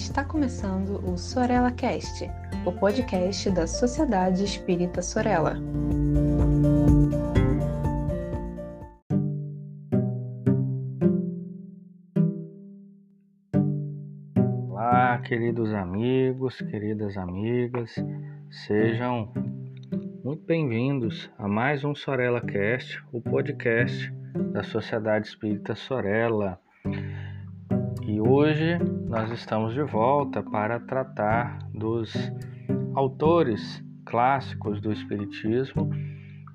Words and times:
Está 0.00 0.24
começando 0.24 0.98
o 1.06 1.16
Sorella 1.16 1.70
Cast, 1.70 2.28
o 2.64 2.72
podcast 2.72 3.50
da 3.50 3.66
Sociedade 3.66 4.42
Espírita 4.42 5.02
Sorella. 5.02 5.56
Olá, 14.68 15.18
queridos 15.18 15.72
amigos, 15.74 16.56
queridas 16.62 17.16
amigas, 17.16 17.94
sejam 18.50 19.30
muito 20.24 20.44
bem-vindos 20.44 21.30
a 21.38 21.46
mais 21.46 21.84
um 21.84 21.94
Sorella 21.94 22.40
Cast, 22.40 23.00
o 23.12 23.20
podcast 23.20 24.10
da 24.52 24.62
Sociedade 24.62 25.28
Espírita 25.28 25.74
Sorella. 25.74 26.58
E 28.10 28.20
hoje 28.20 28.76
nós 29.06 29.30
estamos 29.30 29.72
de 29.72 29.84
volta 29.84 30.42
para 30.42 30.80
tratar 30.80 31.60
dos 31.72 32.12
autores 32.92 33.84
clássicos 34.04 34.80
do 34.80 34.90
Espiritismo 34.90 35.88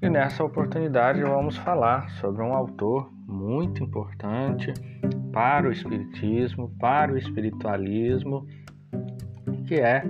e 0.01 0.09
nessa 0.09 0.43
oportunidade 0.43 1.21
vamos 1.21 1.55
falar 1.55 2.09
sobre 2.19 2.43
um 2.43 2.53
autor 2.53 3.09
muito 3.25 3.81
importante 3.81 4.73
para 5.31 5.69
o 5.69 5.71
Espiritismo, 5.71 6.75
para 6.77 7.13
o 7.13 7.17
espiritualismo, 7.17 8.45
que 9.65 9.75
é 9.75 10.03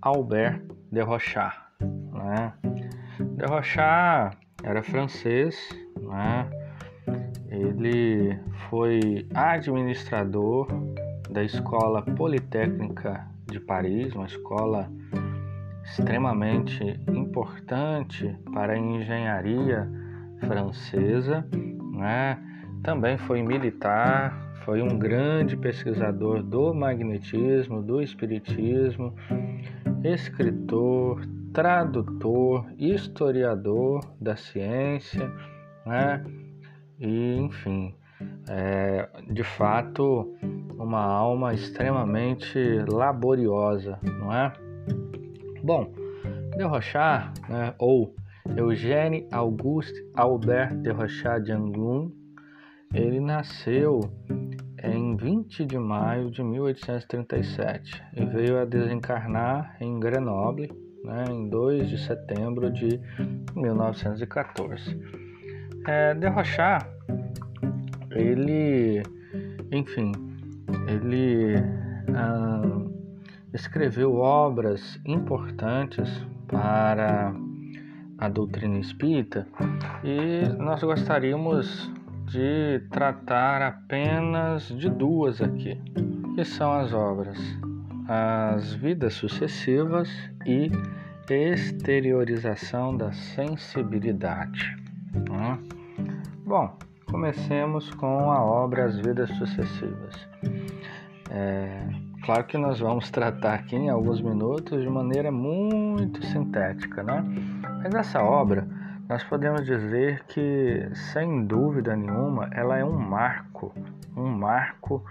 Albert 0.00 0.64
de 0.90 1.00
Rochard. 1.00 1.58
Né? 1.80 2.52
De 3.36 3.46
Rochard 3.46 4.36
era 4.64 4.82
francês, 4.82 5.56
né? 6.00 6.61
Ele 7.62 8.36
foi 8.68 9.24
administrador 9.32 10.66
da 11.30 11.44
Escola 11.44 12.02
Politécnica 12.02 13.24
de 13.46 13.60
Paris, 13.60 14.12
uma 14.14 14.26
escola 14.26 14.90
extremamente 15.84 16.82
importante 17.08 18.36
para 18.52 18.72
a 18.72 18.78
engenharia 18.78 19.88
francesa, 20.40 21.46
né? 21.92 22.36
Também 22.82 23.16
foi 23.16 23.42
militar, 23.42 24.36
foi 24.64 24.82
um 24.82 24.98
grande 24.98 25.56
pesquisador 25.56 26.42
do 26.42 26.74
magnetismo, 26.74 27.80
do 27.80 28.02
espiritismo, 28.02 29.14
escritor, 30.02 31.20
tradutor, 31.52 32.66
historiador 32.76 34.04
da 34.20 34.34
ciência, 34.34 35.30
né? 35.86 36.24
E, 36.98 37.36
enfim, 37.36 37.94
é, 38.48 39.08
de 39.30 39.42
fato, 39.42 40.34
uma 40.76 41.02
alma 41.02 41.54
extremamente 41.54 42.58
laboriosa, 42.88 43.98
não 44.02 44.32
é? 44.32 44.52
Bom, 45.62 45.92
de 46.56 46.64
Rochard, 46.64 47.40
né, 47.48 47.74
ou 47.78 48.14
Eugène 48.56 49.26
Auguste 49.30 49.94
Albert 50.14 50.76
de 50.82 50.90
Rochard 50.90 51.44
de 51.44 51.52
Anglum, 51.52 52.10
ele 52.92 53.20
nasceu 53.20 54.00
em 54.82 55.16
20 55.16 55.64
de 55.64 55.78
maio 55.78 56.30
de 56.30 56.42
1837 56.42 58.02
e 58.14 58.24
veio 58.24 58.58
a 58.58 58.64
desencarnar 58.64 59.76
em 59.80 59.98
Grenoble 59.98 60.70
né, 61.04 61.24
em 61.30 61.48
2 61.48 61.88
de 61.88 61.98
setembro 61.98 62.70
de 62.70 63.00
1914. 63.54 65.21
É, 65.86 66.14
Derrochar, 66.14 66.88
ele, 68.12 69.02
enfim, 69.72 70.12
ele 70.86 71.56
ah, 72.14 72.80
escreveu 73.52 74.14
obras 74.14 75.00
importantes 75.04 76.08
para 76.46 77.34
a 78.18 78.28
doutrina 78.28 78.78
espírita 78.78 79.46
e 80.04 80.48
nós 80.58 80.82
gostaríamos 80.82 81.90
de 82.26 82.80
tratar 82.90 83.60
apenas 83.62 84.68
de 84.68 84.88
duas 84.88 85.42
aqui, 85.42 85.76
que 86.34 86.44
são 86.44 86.72
as 86.72 86.92
obras 86.92 87.38
As 88.08 88.72
Vidas 88.74 89.14
Sucessivas 89.14 90.08
e 90.46 90.70
Exteriorização 91.28 92.96
da 92.96 93.10
Sensibilidade. 93.12 94.81
Né? 95.14 95.58
Bom, 96.44 96.76
comecemos 97.10 97.90
com 97.94 98.30
a 98.30 98.42
obra 98.42 98.86
As 98.86 98.98
Vidas 98.98 99.30
Sucessivas. 99.30 100.28
É, 101.30 101.86
claro 102.24 102.44
que 102.44 102.58
nós 102.58 102.80
vamos 102.80 103.10
tratar 103.10 103.54
aqui 103.54 103.76
em 103.76 103.88
alguns 103.88 104.20
minutos 104.20 104.82
de 104.82 104.88
maneira 104.88 105.30
muito 105.30 106.24
sintética, 106.26 107.02
né? 107.02 107.24
Mas 107.82 107.94
essa 107.94 108.22
obra, 108.22 108.66
nós 109.08 109.22
podemos 109.24 109.64
dizer 109.64 110.24
que, 110.24 110.88
sem 111.12 111.44
dúvida 111.44 111.96
nenhuma, 111.96 112.48
ela 112.52 112.78
é 112.78 112.84
um 112.84 112.98
marco, 112.98 113.74
um 114.16 114.28
marco 114.28 115.04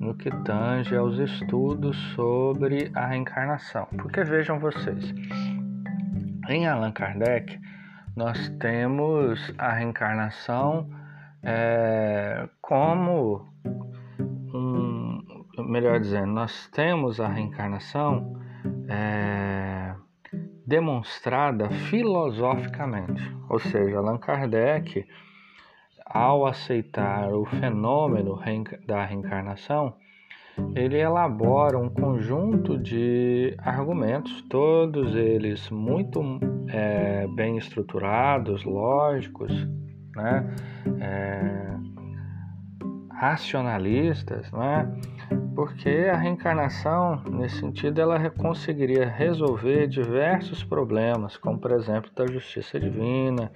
no 0.00 0.14
que 0.14 0.30
tange 0.44 0.96
aos 0.96 1.18
estudos 1.18 1.96
sobre 2.14 2.90
a 2.94 3.06
reencarnação. 3.06 3.86
Porque 3.96 4.22
vejam 4.22 4.58
vocês, 4.58 5.14
em 6.48 6.66
Allan 6.66 6.92
Kardec, 6.92 7.58
nós 8.16 8.48
temos 8.58 9.52
a 9.58 9.72
reencarnação 9.72 10.88
é, 11.42 12.48
como 12.62 13.46
um, 14.54 15.44
melhor 15.58 16.00
dizendo, 16.00 16.32
nós 16.32 16.66
temos 16.68 17.20
a 17.20 17.28
reencarnação 17.28 18.40
é, 18.88 19.94
demonstrada 20.66 21.68
filosoficamente, 21.68 23.22
ou 23.50 23.58
seja, 23.58 23.98
Allan 23.98 24.18
Kardec, 24.18 25.06
ao 26.06 26.46
aceitar 26.46 27.30
o 27.34 27.44
fenômeno 27.44 28.40
da 28.86 29.04
reencarnação, 29.04 29.94
ele 30.74 30.98
elabora 30.98 31.78
um 31.78 31.88
conjunto 31.88 32.78
de 32.78 33.54
argumentos, 33.58 34.42
todos 34.42 35.14
eles 35.14 35.68
muito 35.70 36.22
é, 36.68 37.26
bem 37.34 37.56
estruturados, 37.56 38.64
lógicos, 38.64 39.52
né? 40.14 40.54
É, 41.00 41.76
racionalistas, 43.10 44.52
né? 44.52 44.86
porque 45.56 45.88
a 46.12 46.16
reencarnação, 46.16 47.22
nesse 47.30 47.60
sentido, 47.60 47.98
ela 47.98 48.28
conseguiria 48.28 49.08
resolver 49.08 49.86
diversos 49.86 50.62
problemas, 50.62 51.38
como 51.38 51.58
por 51.58 51.72
exemplo 51.72 52.10
da 52.14 52.26
justiça 52.26 52.78
divina, 52.78 53.50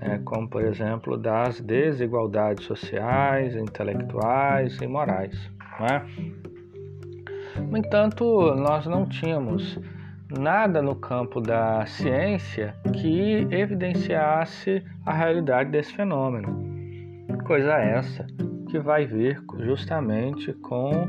é, 0.00 0.18
como 0.18 0.48
por 0.48 0.62
exemplo 0.62 1.18
das 1.18 1.60
desigualdades 1.60 2.64
sociais, 2.64 3.56
intelectuais 3.56 4.80
e 4.80 4.86
morais. 4.86 5.50
Né? 5.80 6.06
No 7.68 7.76
entanto, 7.76 8.54
nós 8.54 8.86
não 8.86 9.06
tínhamos 9.06 9.78
nada 10.38 10.80
no 10.80 10.94
campo 10.94 11.40
da 11.40 11.84
ciência 11.86 12.74
que 12.92 13.46
evidenciasse 13.50 14.82
a 15.04 15.12
realidade 15.12 15.70
desse 15.70 15.92
fenômeno. 15.92 16.72
Coisa 17.44 17.74
essa 17.74 18.26
que 18.70 18.78
vai 18.78 19.06
vir 19.06 19.42
justamente 19.58 20.52
com 20.54 21.08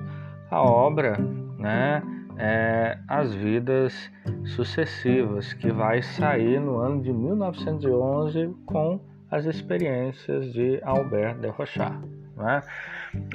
a 0.51 0.61
obra, 0.61 1.17
né, 1.57 2.03
é, 2.37 2.97
As 3.07 3.33
Vidas 3.33 4.11
Sucessivas, 4.43 5.53
que 5.53 5.71
vai 5.71 6.01
sair 6.01 6.59
no 6.59 6.79
ano 6.79 7.01
de 7.01 7.13
1911 7.13 8.53
com 8.65 8.99
as 9.31 9.45
experiências 9.45 10.51
de 10.51 10.79
Albert 10.83 11.39
de 11.39 11.47
Rochard. 11.47 12.22
Né? 12.35 12.61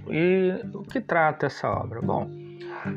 E 0.09 0.61
o 0.75 0.83
que 0.83 1.01
trata 1.01 1.47
essa 1.47 1.69
obra? 1.71 2.01
Bom, 2.01 2.29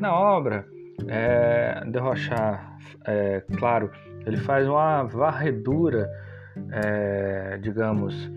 na 0.00 0.14
obra, 0.14 0.66
é, 1.08 1.82
de 1.86 1.98
Rochard, 1.98 2.60
é, 3.04 3.42
claro, 3.58 3.90
ele 4.26 4.36
faz 4.36 4.68
uma 4.68 5.04
varredura, 5.04 6.10
é, 6.70 7.58
digamos, 7.60 8.30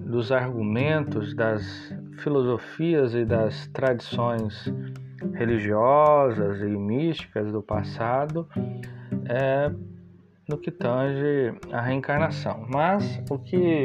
dos 0.00 0.30
argumentos, 0.30 1.34
das 1.34 1.94
filosofias 2.18 3.14
e 3.14 3.24
das 3.24 3.66
tradições 3.68 4.72
religiosas 5.34 6.60
e 6.60 6.66
místicas 6.66 7.50
do 7.50 7.62
passado 7.62 8.46
é, 9.26 9.70
no 10.48 10.58
que 10.58 10.70
tange 10.70 11.54
a 11.72 11.80
reencarnação. 11.80 12.66
Mas 12.68 13.22
o 13.30 13.38
que 13.38 13.84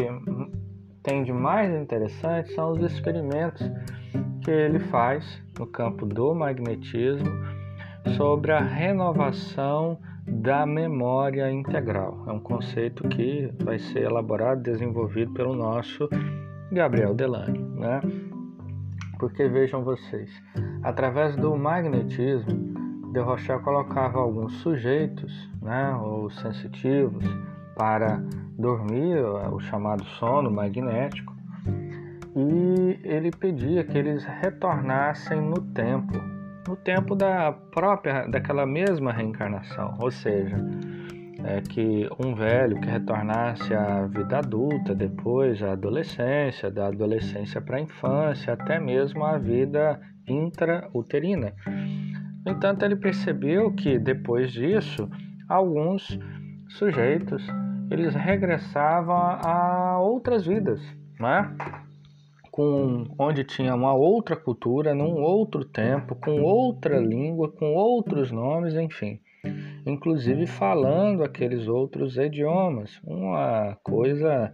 tem 1.07 1.23
de 1.23 1.31
mais 1.31 1.73
interessante 1.73 2.53
são 2.53 2.73
os 2.73 2.81
experimentos 2.81 3.65
que 4.43 4.51
ele 4.51 4.77
faz 4.77 5.41
no 5.57 5.65
campo 5.65 6.05
do 6.05 6.35
magnetismo 6.35 7.29
sobre 8.17 8.51
a 8.51 8.59
renovação 8.59 9.97
da 10.27 10.65
memória 10.65 11.49
integral. 11.49 12.25
É 12.27 12.31
um 12.33 12.41
conceito 12.41 13.07
que 13.07 13.49
vai 13.63 13.79
ser 13.79 14.01
elaborado, 14.01 14.61
desenvolvido 14.61 15.31
pelo 15.31 15.55
nosso 15.55 16.09
Gabriel 16.73 17.15
Delane, 17.15 17.57
né? 17.57 18.01
Porque 19.17 19.47
vejam 19.47 19.85
vocês, 19.85 20.29
através 20.83 21.37
do 21.37 21.55
magnetismo, 21.55 23.13
de 23.13 23.19
Rochelle 23.21 23.63
colocava 23.63 24.19
alguns 24.19 24.51
sujeitos, 24.57 25.49
né, 25.61 25.95
ou 25.95 26.29
sensitivos, 26.29 27.23
para 27.77 28.21
dormir, 28.57 29.17
o 29.51 29.59
chamado 29.59 30.03
sono 30.03 30.49
magnético, 30.49 31.35
e 32.35 32.99
ele 33.03 33.31
pedia 33.31 33.83
que 33.83 33.97
eles 33.97 34.23
retornassem 34.25 35.41
no 35.41 35.61
tempo, 35.61 36.17
no 36.67 36.75
tempo 36.75 37.15
da 37.15 37.51
própria, 37.51 38.27
daquela 38.27 38.65
mesma 38.65 39.11
reencarnação, 39.11 39.95
ou 39.99 40.11
seja, 40.11 40.57
é 41.43 41.61
que 41.61 42.09
um 42.19 42.33
velho 42.33 42.79
que 42.81 42.89
retornasse 42.89 43.73
à 43.73 44.05
vida 44.07 44.39
adulta, 44.39 44.93
depois 44.93 45.61
à 45.61 45.73
adolescência, 45.73 46.69
da 46.69 46.87
adolescência 46.87 47.61
para 47.61 47.77
a 47.77 47.81
infância, 47.81 48.53
até 48.53 48.79
mesmo 48.79 49.23
à 49.23 49.37
vida 49.37 49.99
intrauterina. 50.27 51.53
No 52.45 52.51
entanto, 52.51 52.83
ele 52.83 52.95
percebeu 52.95 53.71
que 53.71 53.99
depois 53.99 54.51
disso, 54.51 55.09
alguns 55.47 56.19
sujeitos 56.69 57.45
eles 57.89 58.13
regressavam 58.15 59.15
a 59.15 59.99
outras 59.99 60.45
vidas, 60.45 60.81
né? 61.19 61.55
com 62.57 63.05
onde 63.19 63.43
tinha 63.43 63.75
uma 63.75 63.93
outra 63.93 64.35
cultura, 64.35 64.95
num 64.95 65.21
outro 65.21 65.63
tempo, 65.63 66.15
com 66.15 66.41
outra 66.41 66.97
língua, 66.97 67.51
com 67.51 67.75
outros 67.75 68.31
nomes, 68.31 68.73
enfim, 68.73 69.19
inclusive 69.85 70.47
falando 70.47 71.23
aqueles 71.23 71.67
outros 71.67 72.17
idiomas, 72.17 72.99
uma 73.03 73.77
coisa, 73.83 74.51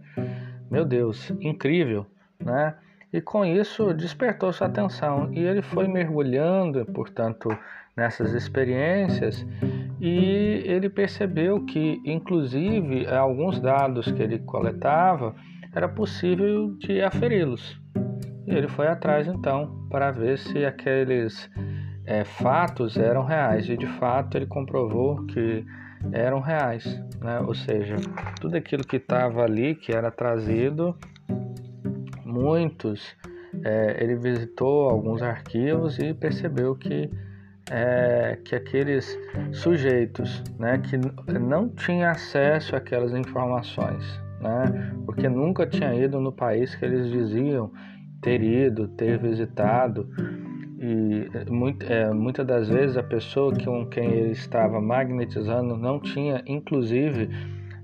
meu 0.70 0.84
Deus, 0.84 1.30
incrível, 1.40 2.04
né? 2.38 2.74
E 3.10 3.22
com 3.22 3.42
isso 3.42 3.94
despertou 3.94 4.52
sua 4.52 4.66
atenção 4.66 5.32
e 5.32 5.38
ele 5.38 5.62
foi 5.62 5.88
mergulhando, 5.88 6.84
portanto, 6.84 7.48
nessas 7.96 8.34
experiências 8.34 9.46
e 10.00 10.62
ele 10.64 10.88
percebeu 10.88 11.64
que, 11.64 12.00
inclusive, 12.04 13.06
alguns 13.06 13.60
dados 13.60 14.10
que 14.10 14.22
ele 14.22 14.38
coletava 14.40 15.34
era 15.74 15.88
possível 15.88 16.74
de 16.78 17.00
aferi-los. 17.00 17.80
E 18.46 18.54
ele 18.54 18.68
foi 18.68 18.86
atrás 18.86 19.26
então 19.26 19.86
para 19.88 20.10
ver 20.10 20.38
se 20.38 20.64
aqueles 20.64 21.50
é, 22.04 22.24
fatos 22.24 22.96
eram 22.96 23.24
reais. 23.24 23.68
E 23.68 23.76
de 23.76 23.86
fato 23.86 24.36
ele 24.36 24.46
comprovou 24.46 25.24
que 25.26 25.64
eram 26.12 26.40
reais, 26.40 26.84
né? 27.20 27.40
ou 27.40 27.54
seja, 27.54 27.96
tudo 28.40 28.56
aquilo 28.56 28.84
que 28.84 28.96
estava 28.96 29.42
ali, 29.42 29.74
que 29.74 29.90
era 29.90 30.10
trazido, 30.10 30.94
muitos, 32.24 33.16
é, 33.64 34.02
ele 34.02 34.16
visitou 34.16 34.90
alguns 34.90 35.22
arquivos 35.22 35.98
e 35.98 36.12
percebeu 36.12 36.74
que 36.74 37.10
é, 37.70 38.38
que 38.44 38.54
aqueles 38.54 39.18
sujeitos 39.52 40.42
né, 40.58 40.78
que 40.78 40.96
não 41.38 41.68
tinham 41.68 42.10
acesso 42.10 42.76
àquelas 42.76 43.12
informações, 43.14 44.04
né, 44.40 44.92
porque 45.06 45.28
nunca 45.28 45.66
tinha 45.66 45.94
ido 45.94 46.20
no 46.20 46.32
país 46.32 46.74
que 46.74 46.84
eles 46.84 47.10
diziam 47.10 47.70
ter 48.20 48.42
ido, 48.42 48.88
ter 48.88 49.18
visitado. 49.18 50.08
E 50.78 51.50
muito, 51.50 51.90
é, 51.90 52.12
muitas 52.12 52.46
das 52.46 52.68
vezes 52.68 52.96
a 52.96 53.02
pessoa 53.02 53.54
com 53.64 53.86
quem 53.86 54.10
ele 54.10 54.32
estava 54.32 54.80
magnetizando 54.80 55.76
não 55.76 55.98
tinha, 55.98 56.42
inclusive, 56.46 57.30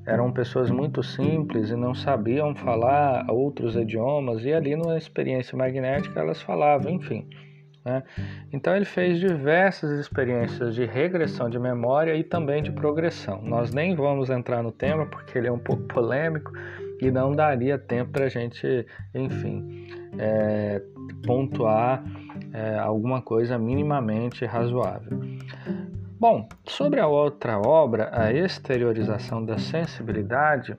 eram 0.05 0.33
pessoas 0.33 0.71
muito 0.71 1.03
simples 1.03 1.71
e 1.71 1.77
não 1.77 1.95
sabiam 1.95 2.55
falar 2.55 3.25
outros 3.31 3.77
idiomas, 3.77 4.45
e 4.45 4.53
ali 4.53 4.77
numa 4.77 4.99
experiência 4.99 5.57
magnética 5.57 6.21
elas 6.21 6.43
falavam, 6.43 6.91
enfim. 6.91 7.27
Né? 7.85 8.03
Então 8.53 8.77
ele 8.77 8.85
fez 8.85 9.19
diversas 9.19 9.99
experiências 9.99 10.75
de 10.75 10.85
regressão 10.85 11.49
de 11.49 11.59
memória 11.59 12.15
e 12.15 12.23
também 12.23 12.63
de 12.63 12.71
progressão. 12.71 13.41
Nós 13.43 13.73
nem 13.73 13.95
vamos 13.95 14.31
entrar 14.31 14.63
no 14.63 14.71
tema 14.71 15.07
porque 15.07 15.39
ele 15.39 15.49
é 15.49 15.53
um 15.53 15.59
pouco 15.59 15.83
polêmico 15.85 16.53
e 17.01 17.11
não 17.11 17.33
daria 17.33 17.79
tempo 17.79 18.13
para 18.13 18.27
a 18.27 18.29
gente, 18.29 18.87
enfim, 19.15 19.89
é, 20.19 20.83
pontuar 21.27 22.05
é, 22.53 22.79
alguma 22.79 23.23
coisa 23.23 23.59
minimamente 23.59 24.45
razoável. 24.45 25.19
Bom, 26.19 26.47
sobre 26.67 27.01
a 27.01 27.07
outra 27.07 27.59
obra, 27.59 28.11
a 28.13 28.31
exteriorização 28.31 29.43
da 29.43 29.57
sensibilidade, 29.57 30.77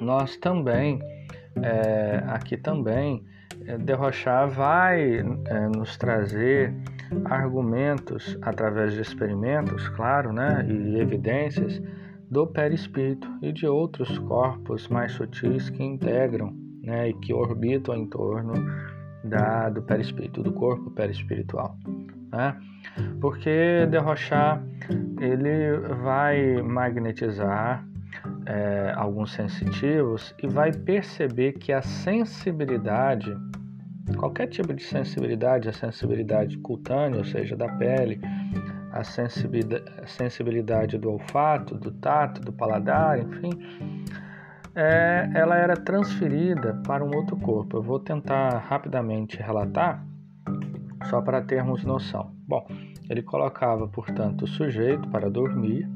nós 0.00 0.38
também, 0.38 0.98
é, 1.62 2.22
aqui 2.28 2.56
também, 2.56 3.22
Derrochar 3.84 4.48
vai 4.48 5.18
é, 5.18 5.68
nos 5.74 5.96
trazer 5.96 6.74
argumentos 7.24 8.38
através 8.42 8.92
de 8.92 9.00
experimentos, 9.00 9.88
claro, 9.90 10.32
né, 10.32 10.66
e 10.68 10.98
evidências 10.98 11.80
do 12.30 12.46
perispírito 12.46 13.28
e 13.42 13.52
de 13.52 13.66
outros 13.66 14.18
corpos 14.20 14.88
mais 14.88 15.12
sutis 15.12 15.68
que 15.68 15.82
integram 15.82 16.54
né, 16.82 17.10
e 17.10 17.14
que 17.14 17.32
orbitam 17.32 17.94
em 17.94 18.06
torno 18.06 18.54
da, 19.22 19.68
do 19.68 19.82
perispírito, 19.82 20.42
do 20.42 20.52
corpo 20.52 20.90
perispiritual. 20.90 21.76
Né? 22.32 22.56
Porque 23.20 23.86
Derrochar 23.90 24.62
ele 25.20 25.76
vai 26.02 26.60
magnetizar 26.62 27.86
é, 28.46 28.92
alguns 28.96 29.32
sensitivos 29.32 30.34
e 30.42 30.46
vai 30.46 30.72
perceber 30.72 31.52
que 31.52 31.72
a 31.72 31.82
sensibilidade, 31.82 33.36
qualquer 34.16 34.48
tipo 34.48 34.72
de 34.74 34.82
sensibilidade, 34.82 35.68
a 35.68 35.72
sensibilidade 35.72 36.58
cutânea, 36.58 37.18
ou 37.18 37.24
seja, 37.24 37.56
da 37.56 37.68
pele, 37.68 38.20
a 38.92 39.04
sensibilidade, 40.06 40.98
do 40.98 41.10
olfato, 41.10 41.74
do 41.76 41.90
tato, 41.92 42.40
do 42.42 42.52
paladar, 42.52 43.18
enfim, 43.18 43.50
é, 44.74 45.30
ela 45.34 45.56
era 45.56 45.76
transferida 45.76 46.80
para 46.86 47.04
um 47.04 47.14
outro 47.14 47.36
corpo. 47.36 47.78
Eu 47.78 47.82
vou 47.82 47.98
tentar 47.98 48.58
rapidamente 48.58 49.38
relatar, 49.38 50.04
só 51.08 51.22
para 51.22 51.40
termos 51.40 51.84
noção. 51.84 52.32
Bom, 52.46 52.66
ele 53.08 53.22
colocava, 53.22 53.88
portanto, 53.88 54.42
o 54.42 54.46
sujeito 54.46 55.08
para 55.08 55.30
dormir, 55.30 55.88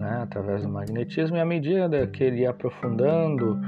né, 0.00 0.20
através 0.22 0.62
do 0.62 0.68
magnetismo, 0.70 1.36
e 1.36 1.40
à 1.40 1.44
medida 1.44 2.06
que 2.06 2.24
ele 2.24 2.40
ia 2.40 2.50
aprofundando 2.50 3.60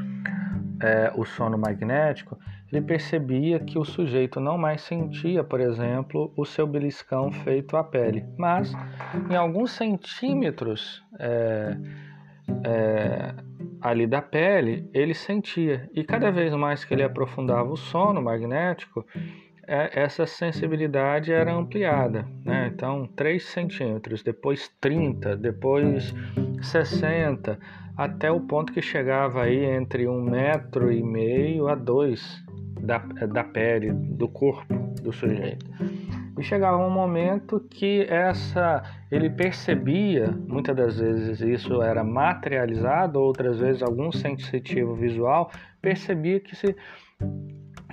é, 0.83 1.13
o 1.15 1.27
sono 1.27 1.59
magnético, 1.59 2.39
ele 2.73 2.81
percebia 2.81 3.61
que 3.61 3.79
o 3.79 3.85
sujeito 3.85 4.41
não 4.41 4.57
mais 4.57 4.81
sentia, 4.81 5.45
por 5.45 5.61
exemplo, 5.61 6.33
o 6.35 6.47
seu 6.47 6.67
beliscão 6.67 7.31
feito 7.31 7.77
à 7.77 7.85
pele, 7.85 8.25
mas 8.39 8.75
em 9.31 9.37
alguns 9.37 9.73
centímetros 9.73 11.05
é, 11.19 11.77
é, 12.65 13.35
ali 13.83 14.07
da 14.07 14.23
pele 14.23 14.89
ele 14.95 15.13
sentia, 15.13 15.91
e 15.93 16.03
cada 16.03 16.31
vez 16.31 16.55
mais 16.55 16.83
que 16.83 16.95
ele 16.95 17.03
aprofundava 17.03 17.71
o 17.71 17.77
sono 17.77 18.23
magnético, 18.23 19.05
essa 19.73 20.27
sensibilidade 20.27 21.33
era 21.33 21.53
ampliada, 21.55 22.27
né? 22.45 22.71
Então, 22.73 23.07
3 23.17 23.43
centímetros, 23.43 24.23
depois 24.23 24.71
30, 24.81 25.37
depois 25.37 26.15
60, 26.61 27.59
até 27.97 28.31
o 28.31 28.41
ponto 28.41 28.73
que 28.73 28.83
chegava 28.83 29.45
aí 29.45 29.65
entre 29.65 30.07
um 30.07 30.23
metro 30.23 30.93
e 30.93 31.03
meio 31.03 31.69
a 31.69 31.75
dois 31.75 32.43
da, 32.81 32.99
da 32.99 33.45
pele, 33.45 33.93
do 33.93 34.29
corpo 34.29 34.75
do 35.03 35.13
sujeito. 35.13 35.65
E 36.39 36.43
chegava 36.43 36.79
um 36.79 36.91
momento 36.91 37.61
que 37.71 38.03
essa 38.11 38.83
ele 39.11 39.31
percebia, 39.31 40.35
muitas 40.47 40.75
das 40.75 40.99
vezes 40.99 41.41
isso 41.41 41.83
era 41.83 42.03
materializado, 42.03 43.21
outras 43.21 43.59
vezes 43.59 43.83
algum 43.83 44.11
sensitivo 44.11 44.95
visual 44.95 45.51
percebia 45.81 46.41
que 46.41 46.57
se 46.57 46.75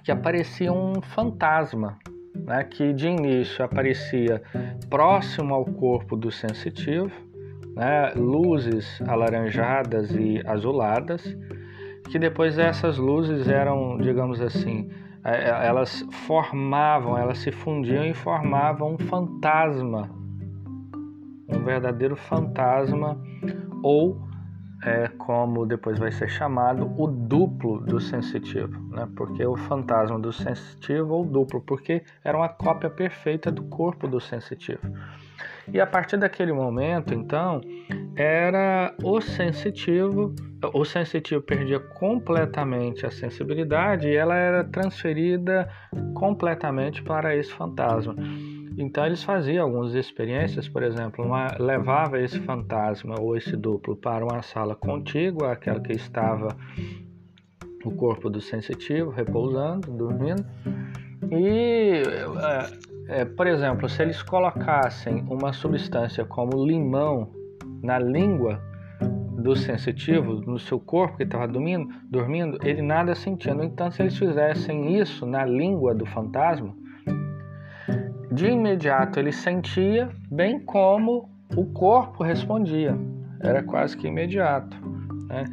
que 0.03 0.11
aparecia 0.11 0.71
um 0.71 1.01
fantasma, 1.01 1.97
né, 2.35 2.63
que 2.63 2.93
de 2.93 3.07
início 3.07 3.63
aparecia 3.63 4.41
próximo 4.89 5.53
ao 5.53 5.65
corpo 5.65 6.15
do 6.15 6.31
sensitivo, 6.31 7.11
né, 7.75 8.11
luzes 8.15 9.01
alaranjadas 9.07 10.11
e 10.11 10.41
azuladas, 10.45 11.37
que 12.09 12.17
depois 12.17 12.57
essas 12.57 12.97
luzes 12.97 13.47
eram, 13.47 13.97
digamos 13.97 14.41
assim, 14.41 14.89
é, 15.23 15.49
é, 15.49 15.67
elas 15.67 16.05
formavam, 16.27 17.17
elas 17.17 17.39
se 17.39 17.51
fundiam 17.51 18.05
e 18.05 18.13
formavam 18.13 18.93
um 18.93 18.97
fantasma, 18.97 20.09
um 21.47 21.63
verdadeiro 21.63 22.15
fantasma 22.15 23.21
ou 23.83 24.28
é 24.83 25.07
como 25.09 25.65
depois 25.65 25.99
vai 25.99 26.11
ser 26.11 26.29
chamado 26.29 26.91
o 26.97 27.07
duplo 27.07 27.81
do 27.81 27.99
sensitivo, 27.99 28.79
né? 28.93 29.07
Porque 29.15 29.45
o 29.45 29.57
fantasma 29.57 30.19
do 30.19 30.31
sensitivo 30.31 31.15
ou 31.15 31.25
duplo, 31.25 31.61
porque 31.61 32.03
era 32.23 32.37
uma 32.37 32.49
cópia 32.49 32.89
perfeita 32.89 33.51
do 33.51 33.63
corpo 33.63 34.07
do 34.07 34.19
sensitivo. 34.19 34.81
E 35.71 35.79
a 35.79 35.85
partir 35.85 36.17
daquele 36.17 36.51
momento, 36.51 37.13
então, 37.13 37.61
era 38.15 38.93
o 39.03 39.21
sensitivo, 39.21 40.33
o 40.73 40.83
sensitivo 40.83 41.41
perdia 41.41 41.79
completamente 41.79 43.05
a 43.05 43.11
sensibilidade 43.11 44.07
e 44.07 44.15
ela 44.15 44.35
era 44.35 44.63
transferida 44.63 45.69
completamente 46.15 47.03
para 47.03 47.35
esse 47.35 47.51
fantasma. 47.51 48.15
Então 48.79 49.05
eles 49.05 49.21
faziam 49.21 49.65
algumas 49.65 49.93
experiências, 49.93 50.69
por 50.69 50.83
exemplo, 50.83 51.25
uma, 51.25 51.47
levava 51.59 52.17
esse 52.17 52.39
fantasma 52.39 53.15
ou 53.19 53.35
esse 53.35 53.57
duplo 53.57 53.93
para 53.93 54.23
uma 54.23 54.41
sala 54.41 54.73
contígua, 54.73 55.51
aquela 55.51 55.81
que 55.81 55.91
estava 55.91 56.55
o 57.83 57.91
corpo 57.91 58.29
do 58.29 58.39
sensitivo 58.39 59.09
repousando, 59.09 59.91
dormindo, 59.91 60.45
e 61.29 62.03
é, 63.09 63.21
é, 63.21 63.25
por 63.25 63.47
exemplo, 63.47 63.89
se 63.89 64.01
eles 64.01 64.23
colocassem 64.23 65.25
uma 65.29 65.51
substância 65.51 66.23
como 66.23 66.65
limão 66.65 67.33
na 67.83 67.99
língua 67.99 68.61
do 69.41 69.57
sensitivo, 69.57 70.35
no 70.35 70.57
seu 70.57 70.79
corpo 70.79 71.17
que 71.17 71.23
estava 71.23 71.47
dormindo, 71.49 71.93
dormindo, 72.09 72.57
ele 72.63 72.81
nada 72.81 73.13
sentia. 73.13 73.53
No 73.53 73.63
entanto, 73.63 73.95
se 73.95 74.01
eles 74.01 74.17
fizessem 74.17 74.97
isso 74.97 75.25
na 75.25 75.45
língua 75.45 75.93
do 75.93 76.05
fantasma, 76.05 76.73
de 78.39 78.47
imediato 78.47 79.19
ele 79.19 79.33
sentia, 79.33 80.09
bem 80.31 80.61
como 80.61 81.29
o 81.57 81.65
corpo 81.73 82.23
respondia. 82.23 82.97
Era 83.41 83.61
quase 83.61 83.97
que 83.97 84.07
imediato. 84.07 84.77
Né? 85.27 85.43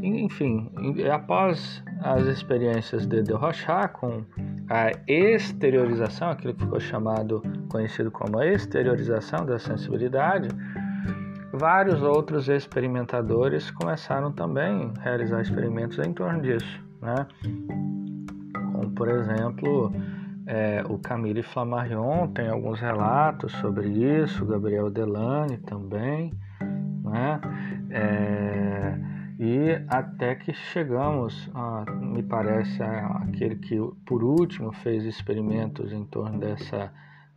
Enfim, 0.00 0.70
após 1.12 1.82
as 2.00 2.22
experiências 2.26 3.06
de 3.06 3.22
De 3.24 3.32
Rochat 3.32 3.92
com 3.94 4.24
a 4.70 4.92
exteriorização, 5.08 6.30
aquilo 6.30 6.54
que 6.54 6.62
ficou 6.62 6.78
chamado, 6.78 7.42
conhecido 7.68 8.08
como 8.08 8.38
a 8.38 8.46
exteriorização 8.46 9.44
da 9.44 9.58
sensibilidade, 9.58 10.48
vários 11.52 12.00
outros 12.02 12.48
experimentadores 12.48 13.68
começaram 13.72 14.30
também 14.30 14.92
a 14.96 15.02
realizar 15.02 15.40
experimentos 15.40 15.98
em 15.98 16.12
torno 16.12 16.40
disso, 16.40 16.84
né? 17.02 17.26
Como, 18.72 18.90
por 18.92 19.08
exemplo, 19.08 19.92
é, 20.48 20.82
o 20.88 20.98
Camille 20.98 21.42
Flammarion 21.42 22.28
tem 22.28 22.48
alguns 22.48 22.80
relatos 22.80 23.52
sobre 23.52 23.86
isso, 23.86 24.46
Gabriel 24.46 24.90
Delane 24.90 25.58
também, 25.58 26.32
né? 27.04 27.38
É, 27.90 28.98
e 29.38 29.84
até 29.88 30.34
que 30.34 30.54
chegamos, 30.54 31.50
a, 31.54 31.84
me 32.00 32.22
parece, 32.22 32.82
aquele 32.82 33.56
que 33.56 33.76
por 34.06 34.24
último 34.24 34.72
fez 34.72 35.04
experimentos 35.04 35.92
em 35.92 36.06
torno 36.06 36.40
dessa 36.40 36.90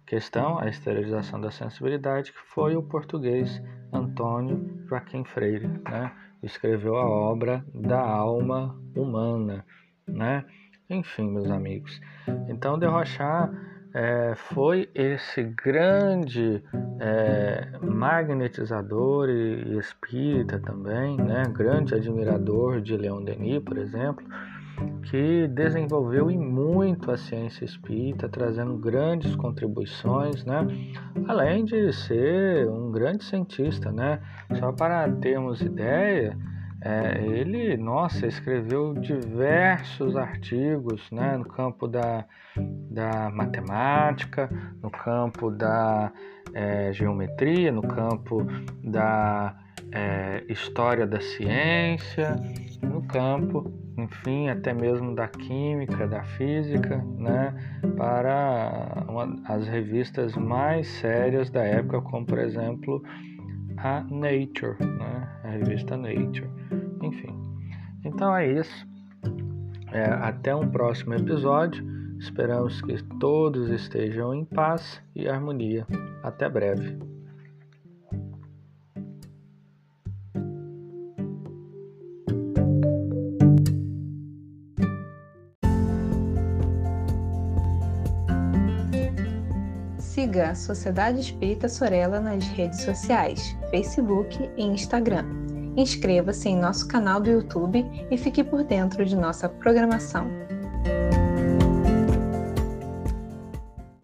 questão, 0.05 0.57
a 0.57 0.69
esterilização 0.69 1.39
da 1.41 1.51
sensibilidade, 1.51 2.31
que 2.31 2.39
foi 2.53 2.77
o 2.77 2.83
português 2.83 3.61
Antônio 3.91 4.85
Joaquim 4.87 5.25
Freire, 5.25 5.67
né? 5.67 6.13
Escreveu 6.41 6.95
a 6.95 7.05
obra 7.05 7.63
da 7.73 7.99
alma 7.99 8.73
humana, 8.95 9.65
né? 10.07 10.45
Enfim, 10.91 11.31
meus 11.31 11.49
amigos. 11.49 12.01
Então, 12.49 12.77
de 12.77 12.85
Rochat 12.85 13.49
é, 13.93 14.33
foi 14.35 14.89
esse 14.93 15.41
grande 15.43 16.61
é, 16.99 17.79
magnetizador 17.81 19.29
e, 19.29 19.63
e 19.63 19.77
espírita 19.77 20.59
também, 20.59 21.15
né? 21.15 21.43
grande 21.49 21.95
admirador 21.95 22.81
de 22.81 22.97
Leon 22.97 23.23
Denis, 23.23 23.63
por 23.63 23.77
exemplo, 23.77 24.25
que 25.03 25.47
desenvolveu 25.47 26.29
e 26.29 26.37
muito 26.37 27.09
a 27.09 27.17
ciência 27.17 27.63
espírita, 27.63 28.27
trazendo 28.27 28.75
grandes 28.77 29.33
contribuições, 29.35 30.43
né? 30.43 30.67
além 31.25 31.63
de 31.63 31.93
ser 31.93 32.67
um 32.67 32.91
grande 32.91 33.23
cientista. 33.23 33.93
Né? 33.93 34.19
Só 34.59 34.73
para 34.73 35.09
termos 35.09 35.61
ideia, 35.61 36.37
é, 36.83 37.23
ele, 37.23 37.77
nossa, 37.77 38.25
escreveu 38.25 38.93
diversos 38.95 40.15
artigos 40.15 41.09
né, 41.11 41.37
no 41.37 41.45
campo 41.45 41.87
da, 41.87 42.25
da 42.89 43.29
matemática, 43.29 44.49
no 44.81 44.89
campo 44.89 45.51
da 45.51 46.11
é, 46.53 46.91
geometria, 46.91 47.71
no 47.71 47.83
campo 47.83 48.45
da 48.83 49.55
é, 49.91 50.43
história 50.49 51.05
da 51.05 51.21
ciência, 51.21 52.35
no 52.81 53.03
campo, 53.03 53.71
enfim, 53.95 54.49
até 54.49 54.73
mesmo 54.73 55.13
da 55.13 55.27
química, 55.27 56.07
da 56.07 56.23
física, 56.23 56.97
né, 57.15 57.53
para 57.95 59.05
uma, 59.07 59.39
as 59.45 59.67
revistas 59.67 60.35
mais 60.35 60.87
sérias 60.87 61.51
da 61.51 61.63
época, 61.63 62.01
como 62.01 62.25
por 62.25 62.39
exemplo 62.39 63.03
a 63.77 64.03
Nature, 64.09 64.77
né? 64.79 65.29
a 65.43 65.49
revista 65.49 65.97
Nature. 65.97 66.60
Enfim, 67.01 67.33
então 68.03 68.35
é 68.35 68.51
isso. 68.51 68.87
É, 69.91 70.05
até 70.05 70.55
um 70.55 70.69
próximo 70.69 71.13
episódio. 71.13 71.85
Esperamos 72.17 72.81
que 72.81 73.01
todos 73.19 73.69
estejam 73.69 74.33
em 74.33 74.45
paz 74.45 75.01
e 75.15 75.27
harmonia. 75.27 75.87
Até 76.23 76.47
breve. 76.47 76.97
Siga 89.97 90.51
a 90.51 90.55
Sociedade 90.55 91.19
Espírita 91.19 91.67
Sorella 91.67 92.19
nas 92.19 92.47
redes 92.49 92.81
sociais, 92.83 93.57
Facebook 93.71 94.37
e 94.55 94.63
Instagram. 94.63 95.40
Inscreva-se 95.75 96.49
em 96.49 96.57
nosso 96.57 96.87
canal 96.87 97.21
do 97.21 97.29
YouTube 97.29 97.85
e 98.09 98.17
fique 98.17 98.43
por 98.43 98.63
dentro 98.63 99.05
de 99.05 99.15
nossa 99.15 99.47
programação. 99.47 100.27